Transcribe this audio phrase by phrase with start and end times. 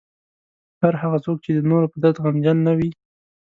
[0.81, 2.89] هر هغه څوک چې د نورو په درد غمجن نه وي.